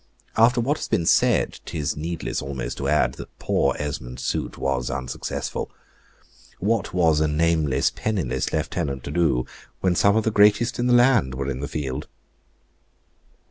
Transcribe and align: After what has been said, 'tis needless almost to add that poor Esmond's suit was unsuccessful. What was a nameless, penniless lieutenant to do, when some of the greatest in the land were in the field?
After 0.35 0.59
what 0.59 0.77
has 0.77 0.87
been 0.87 1.05
said, 1.05 1.59
'tis 1.63 1.95
needless 1.95 2.41
almost 2.41 2.79
to 2.79 2.87
add 2.87 3.13
that 3.19 3.37
poor 3.37 3.75
Esmond's 3.77 4.23
suit 4.23 4.57
was 4.57 4.89
unsuccessful. 4.89 5.69
What 6.57 6.91
was 6.91 7.19
a 7.21 7.27
nameless, 7.27 7.91
penniless 7.91 8.51
lieutenant 8.51 9.03
to 9.03 9.11
do, 9.11 9.45
when 9.81 9.93
some 9.93 10.15
of 10.15 10.23
the 10.23 10.31
greatest 10.31 10.79
in 10.79 10.87
the 10.87 10.93
land 10.93 11.35
were 11.35 11.51
in 11.51 11.59
the 11.59 11.67
field? 11.67 12.07